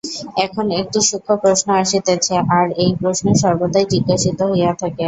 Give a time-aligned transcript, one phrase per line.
[0.45, 4.99] এখন একটি সূক্ষ্ম প্রশ্ন আসিতেছে, আর এই প্রশ্ন সর্বদাই জিজ্ঞাসিত হইয়া থাকে।